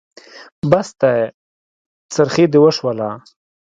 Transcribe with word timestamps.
بس 0.69 0.89
دی؛ 0.99 1.17
څرخی 2.13 2.45
دې 2.51 2.59
وشوله. 2.61 3.09